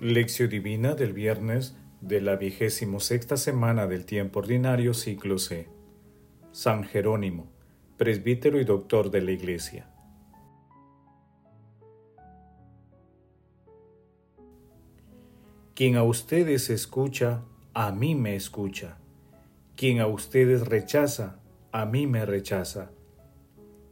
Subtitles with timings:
[0.00, 5.68] Lección Divina del viernes de la vigésimo sexta semana del tiempo ordinario ciclo C.
[6.52, 7.52] San Jerónimo,
[7.98, 9.90] presbítero y doctor de la Iglesia.
[15.74, 17.42] Quien a ustedes escucha,
[17.74, 18.96] a mí me escucha.
[19.76, 21.40] Quien a ustedes rechaza,
[21.72, 22.90] a mí me rechaza.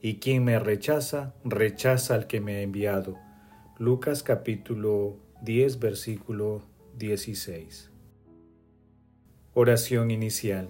[0.00, 3.18] Y quien me rechaza, rechaza al que me ha enviado.
[3.76, 6.62] Lucas capítulo 10, versículo
[6.98, 7.92] 16.
[9.54, 10.68] Oración inicial.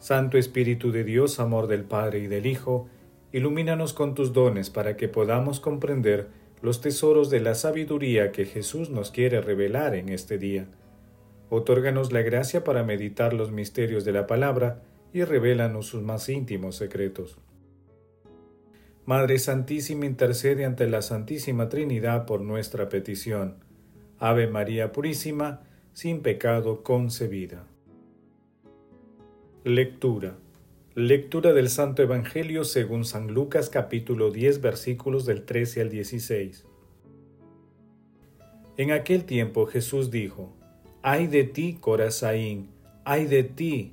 [0.00, 2.88] Santo Espíritu de Dios, amor del Padre y del Hijo,
[3.30, 6.26] ilumínanos con tus dones para que podamos comprender
[6.62, 10.66] los tesoros de la sabiduría que Jesús nos quiere revelar en este día.
[11.48, 16.74] Otórganos la gracia para meditar los misterios de la palabra y revélanos sus más íntimos
[16.74, 17.38] secretos.
[19.04, 23.64] Madre Santísima intercede ante la Santísima Trinidad por nuestra petición
[24.18, 25.60] Ave María Purísima,
[25.92, 27.66] sin pecado concebida.
[29.62, 30.38] Lectura.
[30.94, 36.64] Lectura del Santo Evangelio según San Lucas capítulo 10 versículos del 13 al 16.
[38.78, 40.50] En aquel tiempo Jesús dijo,
[41.02, 42.70] Ay de ti, Corazaín,
[43.04, 43.92] ay de ti,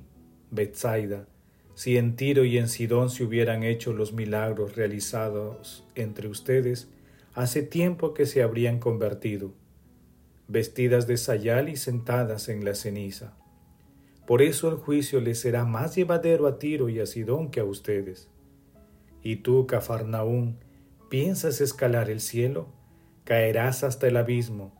[0.50, 1.28] Betsaida,
[1.74, 6.88] si en Tiro y en Sidón se hubieran hecho los milagros realizados entre ustedes,
[7.34, 9.52] hace tiempo que se habrían convertido
[10.48, 13.34] vestidas de sayal y sentadas en la ceniza.
[14.26, 17.64] Por eso el juicio les será más llevadero a Tiro y a Sidón que a
[17.64, 18.28] ustedes.
[19.22, 20.58] Y tú, Cafarnaún,
[21.10, 22.68] ¿piensas escalar el cielo?
[23.24, 24.72] Caerás hasta el abismo.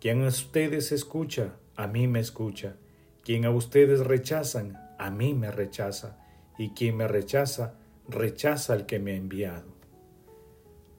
[0.00, 2.76] Quien a ustedes escucha, a mí me escucha.
[3.22, 6.18] Quien a ustedes rechazan, a mí me rechaza.
[6.58, 7.74] Y quien me rechaza,
[8.08, 9.68] rechaza al que me ha enviado.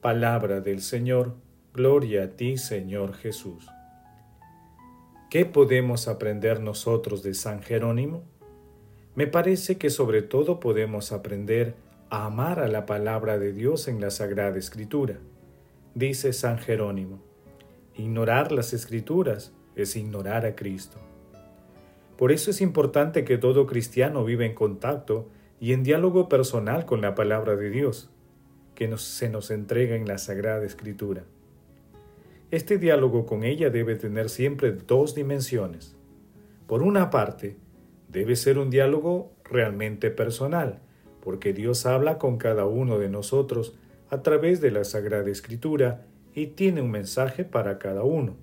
[0.00, 1.36] Palabra del Señor,
[1.72, 3.68] gloria a ti, Señor Jesús.
[5.32, 8.22] ¿Qué podemos aprender nosotros de San Jerónimo?
[9.14, 11.74] Me parece que sobre todo podemos aprender
[12.10, 15.20] a amar a la palabra de Dios en la Sagrada Escritura.
[15.94, 17.22] Dice San Jerónimo,
[17.96, 20.98] ignorar las Escrituras es ignorar a Cristo.
[22.18, 27.00] Por eso es importante que todo cristiano viva en contacto y en diálogo personal con
[27.00, 28.10] la palabra de Dios,
[28.74, 31.24] que se nos entrega en la Sagrada Escritura.
[32.52, 35.96] Este diálogo con ella debe tener siempre dos dimensiones.
[36.66, 37.56] Por una parte,
[38.08, 40.82] debe ser un diálogo realmente personal,
[41.22, 43.78] porque Dios habla con cada uno de nosotros
[44.10, 46.04] a través de la Sagrada Escritura
[46.34, 48.36] y tiene un mensaje para cada uno.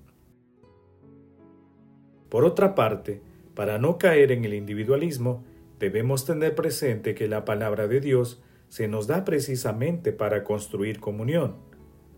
[2.30, 3.22] Por otra parte,
[3.54, 5.44] para no caer en el individualismo,
[5.78, 11.58] debemos tener presente que la palabra de Dios se nos da precisamente para construir comunión,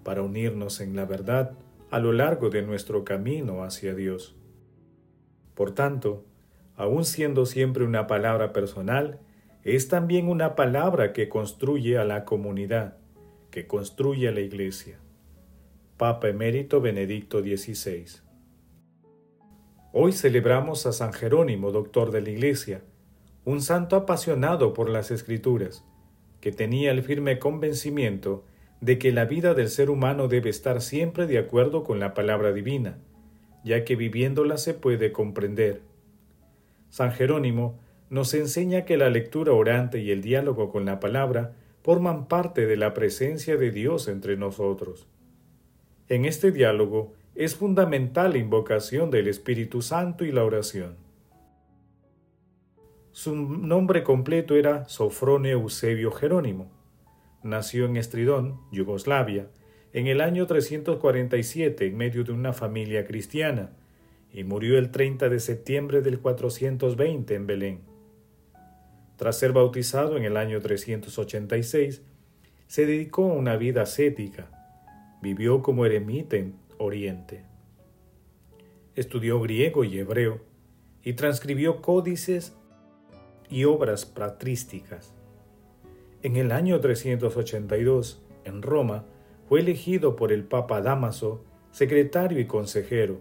[0.05, 1.53] para unirnos en la verdad,
[1.93, 4.35] a lo largo de nuestro camino hacia Dios.
[5.55, 6.25] Por tanto,
[6.75, 9.21] aun siendo siempre una palabra personal,
[9.63, 12.97] es también una palabra que construye a la comunidad,
[13.51, 15.01] que construye a la Iglesia.
[15.99, 18.07] Papa Emérito Benedicto XVI.
[19.93, 22.83] Hoy celebramos a San Jerónimo, doctor de la Iglesia,
[23.45, 25.85] un santo apasionado por las Escrituras,
[26.41, 28.47] que tenía el firme convencimiento
[28.83, 32.53] de que la vida del ser humano debe estar siempre de acuerdo con la palabra
[32.53, 32.99] divina,
[33.63, 35.83] ya que viviéndola se puede comprender.
[36.91, 37.79] San Jerónimo
[38.11, 41.55] nos enseña que la lectura orante y el diálogo con la palabra
[41.85, 45.07] forman parte de la presencia de Dios entre nosotros.
[46.09, 50.97] En este diálogo es fundamental la invocación del Espíritu Santo y la oración.
[53.13, 56.82] Su nombre completo era Sofrone Eusebio Jerónimo
[57.43, 59.49] nació en Estridón, Yugoslavia,
[59.93, 63.71] en el año 347 en medio de una familia cristiana
[64.33, 67.81] y murió el 30 de septiembre del 420 en Belén.
[69.17, 72.03] Tras ser bautizado en el año 386,
[72.67, 74.49] se dedicó a una vida ascética.
[75.21, 77.45] Vivió como eremita en Oriente.
[78.97, 80.41] Estudió griego y hebreo
[81.03, 82.57] y transcribió códices
[83.51, 85.15] y obras patrísticas.
[86.23, 89.05] En el año 382, en Roma,
[89.49, 93.21] fue elegido por el Papa Damaso secretario y consejero.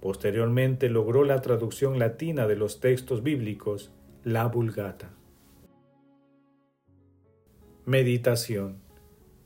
[0.00, 3.92] Posteriormente logró la traducción latina de los textos bíblicos,
[4.24, 5.14] la Vulgata.
[7.84, 8.82] Meditación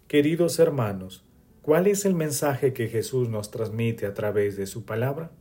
[0.06, 1.26] Queridos hermanos,
[1.60, 5.32] ¿cuál es el mensaje que Jesús nos transmite a través de su palabra?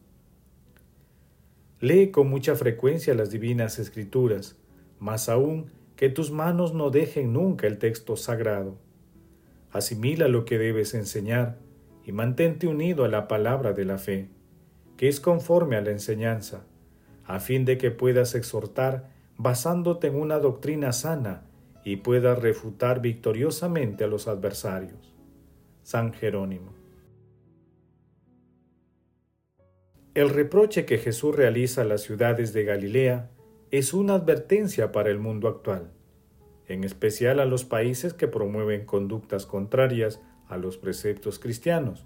[1.79, 4.57] Lee con mucha frecuencia las divinas escrituras,
[4.99, 8.77] más aún que tus manos no dejen nunca el texto sagrado.
[9.71, 11.57] Asimila lo que debes enseñar
[12.05, 14.29] y mantente unido a la palabra de la fe.
[14.95, 16.65] que es conforme a la enseñanza,
[17.23, 21.44] a fin de que puedas exhortar basándote en una doctrina sana
[21.83, 25.13] y puedas refutar victoriosamente a los adversarios.
[25.83, 26.73] San Jerónimo.
[30.15, 33.29] El reproche que Jesús realiza a las ciudades de Galilea
[33.69, 35.92] es una advertencia para el mundo actual,
[36.68, 42.06] en especial a los países que promueven conductas contrarias a los preceptos cristianos,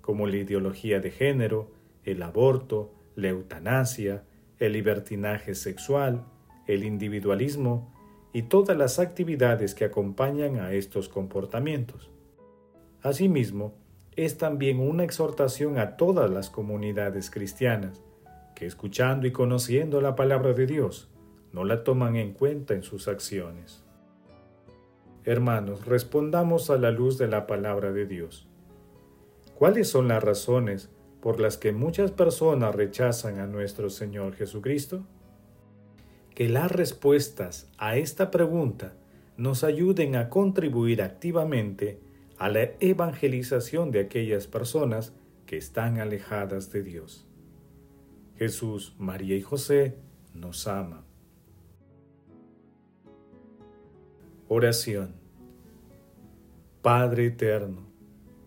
[0.00, 1.70] como la ideología de género,
[2.04, 4.24] el aborto, la eutanasia,
[4.58, 6.24] el libertinaje sexual,
[6.66, 7.92] el individualismo
[8.32, 12.10] y todas las actividades que acompañan a estos comportamientos.
[13.02, 13.74] Asimismo,
[14.16, 18.02] es también una exhortación a todas las comunidades cristianas
[18.64, 21.10] escuchando y conociendo la palabra de Dios,
[21.52, 23.84] no la toman en cuenta en sus acciones.
[25.24, 28.46] Hermanos, respondamos a la luz de la palabra de Dios.
[29.54, 30.90] ¿Cuáles son las razones
[31.22, 35.06] por las que muchas personas rechazan a nuestro Señor Jesucristo?
[36.34, 38.94] Que las respuestas a esta pregunta
[39.36, 42.00] nos ayuden a contribuir activamente
[42.36, 45.14] a la evangelización de aquellas personas
[45.46, 47.26] que están alejadas de Dios.
[48.36, 49.96] Jesús, María y José
[50.34, 51.04] nos ama.
[54.48, 55.14] Oración.
[56.82, 57.86] Padre eterno,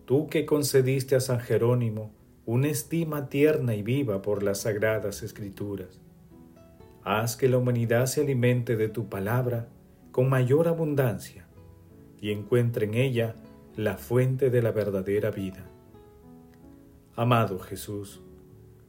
[0.04, 2.12] tú que concediste a San Jerónimo
[2.44, 6.00] una estima tierna y viva por las sagradas escrituras.
[7.02, 9.68] Haz que la humanidad se alimente de tu palabra
[10.12, 11.46] con mayor abundancia
[12.20, 13.34] y encuentre en ella
[13.76, 15.64] la fuente de la verdadera vida.
[17.16, 18.20] Amado Jesús,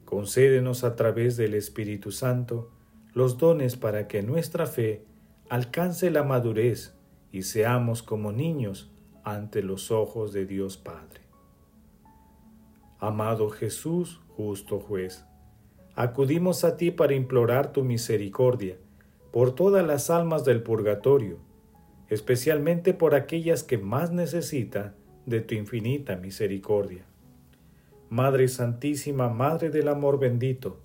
[0.10, 2.72] concédenos a través del Espíritu Santo
[3.14, 5.06] los dones para que nuestra fe
[5.52, 6.96] alcance la madurez
[7.32, 8.92] y seamos como niños
[9.24, 11.22] ante los ojos de Dios Padre.
[12.98, 15.26] Amado Jesús, justo juez,
[15.94, 18.78] acudimos a ti para implorar tu misericordia
[19.32, 21.38] por todas las almas del purgatorio,
[22.08, 24.96] especialmente por aquellas que más necesitan
[25.28, 27.06] de tu infinita misericordia.
[28.10, 30.80] Madre Santísima, Madre del Amor bendito,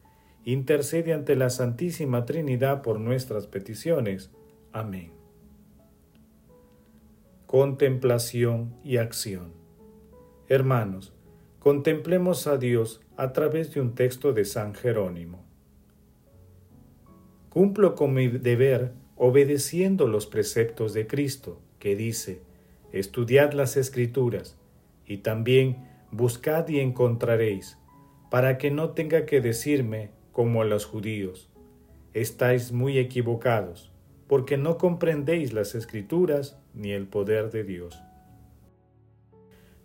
[0.44, 4.30] intercede ante la Santísima Trinidad por nuestras peticiones.
[4.72, 5.12] Amén.
[7.46, 9.52] Contemplación y acción.
[10.48, 11.14] Hermanos,
[11.64, 15.42] Contemplemos a Dios a través de un texto de San Jerónimo.
[17.48, 22.42] Cumplo con mi deber obedeciendo los preceptos de Cristo, que dice,
[22.92, 24.58] estudiad las escrituras,
[25.06, 27.76] y también buscad y encontraréis,
[28.30, 31.50] para que no tenga que decirme como a los judíos,
[32.12, 33.90] estáis muy equivocados,
[34.28, 38.00] porque no comprendéis las escrituras ni el poder de Dios.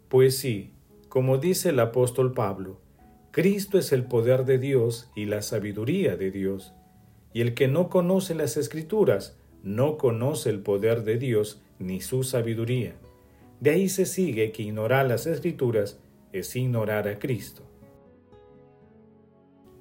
[0.07, 0.75] Pues sí,
[1.07, 2.79] como dice el apóstol Pablo,
[3.31, 6.73] Cristo es el poder de Dios y la sabiduría de Dios,
[7.33, 12.23] y el que no conoce las escrituras no conoce el poder de Dios ni su
[12.23, 12.93] sabiduría.
[13.59, 15.99] De ahí se sigue que ignorar las escrituras
[16.31, 17.63] es ignorar a Cristo.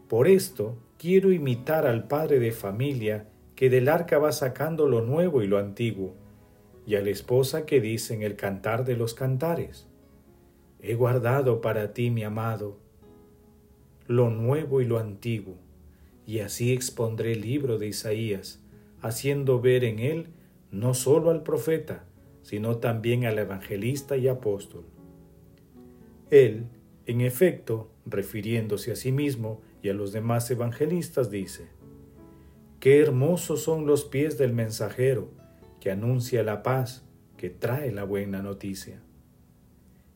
[0.09, 5.43] Por esto quiero imitar al padre de familia que del arca va sacando lo nuevo
[5.43, 6.14] y lo antiguo,
[6.87, 9.87] y a la esposa que dice en el cantar de los cantares,
[10.81, 12.78] He guardado para ti, mi amado,
[14.07, 15.57] lo nuevo y lo antiguo,
[16.25, 18.62] y así expondré el libro de Isaías,
[19.02, 20.28] haciendo ver en él
[20.71, 22.05] no solo al profeta,
[22.43, 24.85] sino también al evangelista y apóstol.
[26.31, 26.67] Él,
[27.07, 31.69] en efecto, refiriéndose a sí mismo y a los demás evangelistas, dice,
[32.81, 35.31] Qué hermosos son los pies del mensajero
[35.81, 37.05] que anuncia la paz,
[37.37, 39.01] que trae la buena noticia.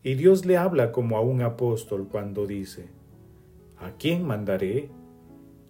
[0.03, 2.89] Y Dios le habla como a un apóstol cuando dice,
[3.79, 4.91] ¿A quién mandaré?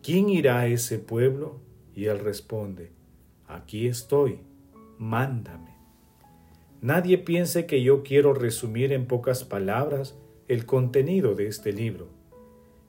[0.02, 1.60] ¿Quién irá a ese pueblo?
[1.94, 2.90] Y él responde,
[3.46, 4.40] Aquí estoy,
[4.98, 5.76] mándame.
[6.80, 10.18] Nadie piense que yo quiero resumir en pocas palabras
[10.52, 12.08] el contenido de este libro,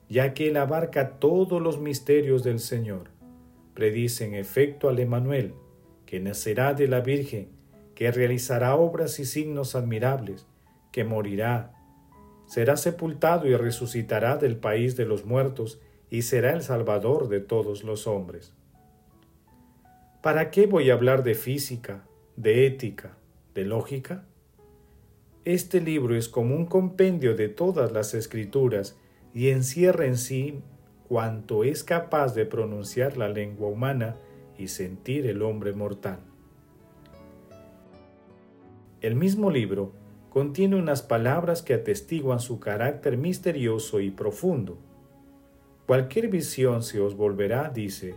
[0.08, 3.08] ya que él abarca todos los misterios del Señor.
[3.72, 5.54] Predice en efecto al Emanuel,
[6.04, 7.48] que nacerá de la Virgen,
[7.94, 10.46] que realizará obras y signos admirables,
[10.92, 11.72] que morirá,
[12.46, 15.80] será sepultado y resucitará del país de los muertos
[16.10, 18.52] y será el Salvador de todos los hombres.
[20.22, 22.06] ¿Para qué voy a hablar de física,
[22.36, 23.16] de ética,
[23.54, 24.26] de lógica?
[25.44, 28.96] Este libro es como un compendio de todas las escrituras
[29.34, 30.62] y encierra en sí
[31.06, 34.16] cuanto es capaz de pronunciar la lengua humana
[34.56, 36.20] y sentir el hombre mortal.
[39.02, 39.92] El mismo libro
[40.30, 44.78] contiene unas palabras que atestiguan su carácter misterioso y profundo.
[45.86, 48.14] Cualquier visión se os volverá, dice,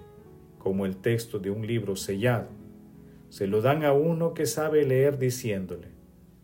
[0.59, 2.47] como el texto de un libro sellado.
[3.27, 5.96] Se lo dan a uno que sabe leer diciéndole,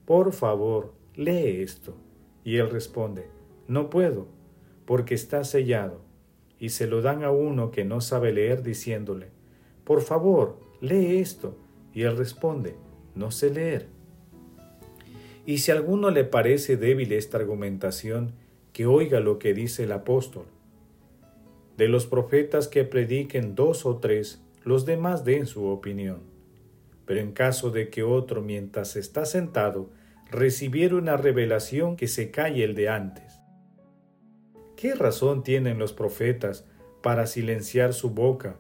[0.06, 1.96] por favor, lee esto.
[2.44, 3.28] Y él responde,
[3.68, 4.28] no puedo,
[4.86, 6.02] porque está sellado.
[6.60, 9.28] Y se lo dan a uno que no sabe leer diciéndole,
[9.84, 11.58] por favor, lee esto.
[11.94, 12.76] Y él responde,
[13.16, 13.88] no sé leer.
[15.46, 18.34] Y si a alguno le parece débil esta argumentación,
[18.72, 20.46] que oiga lo que dice el apóstol
[21.78, 26.33] de los profetas que prediquen dos o tres, los demás den su opinión.
[27.14, 29.92] Pero en caso de que otro, mientras está sentado,
[30.32, 33.40] recibiera una revelación que se calle el de antes.
[34.76, 36.66] ¿Qué razón tienen los profetas
[37.04, 38.56] para silenciar su boca,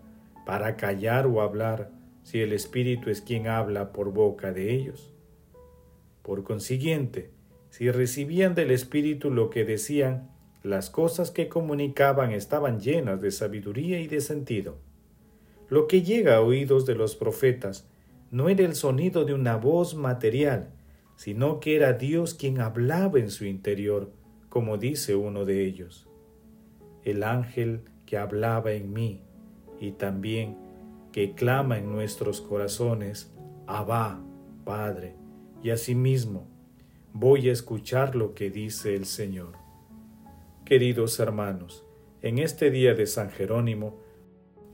[0.45, 1.89] para callar o hablar,
[2.21, 5.15] si el Espíritu es quien habla por boca de ellos?
[6.21, 7.31] Por consiguiente,
[7.71, 10.29] si recibían del Espíritu lo que decían,
[10.61, 14.77] las cosas que comunicaban estaban llenas de sabiduría y de sentido.
[15.69, 17.87] Lo que llega a oídos de los profetas
[18.33, 20.73] no era el sonido de una voz material,
[21.15, 24.11] sino que era Dios quien hablaba en su interior,
[24.49, 26.09] como dice uno de ellos.
[27.03, 29.21] El ángel que hablaba en mí
[29.79, 30.57] y también
[31.11, 33.31] que clama en nuestros corazones,
[33.67, 34.19] Abba,
[34.65, 35.15] Padre,
[35.61, 36.47] y asimismo
[37.13, 39.57] voy a escuchar lo que dice el Señor.
[40.65, 41.85] Queridos hermanos,
[42.23, 43.99] en este día de San Jerónimo,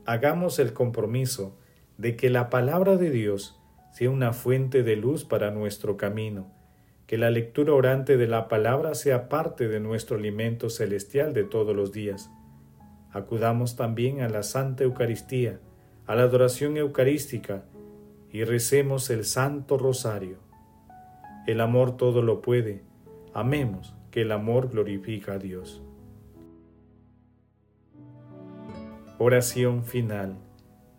[0.06, 1.59] hagamos el compromiso
[2.00, 3.60] de que la palabra de Dios
[3.92, 6.50] sea una fuente de luz para nuestro camino,
[7.06, 11.76] que la lectura orante de la palabra sea parte de nuestro alimento celestial de todos
[11.76, 12.30] los días.
[13.12, 15.60] Acudamos también a la Santa Eucaristía,
[16.06, 17.64] a la adoración eucarística,
[18.32, 20.38] y recemos el Santo Rosario.
[21.46, 22.82] El amor todo lo puede.
[23.34, 25.82] Amemos que el amor glorifica a Dios.
[29.18, 30.38] Oración final.